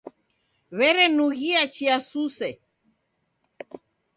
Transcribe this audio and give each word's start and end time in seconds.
W'erenughia 0.77 1.61
chia 1.75 1.97
suse. 2.09 2.49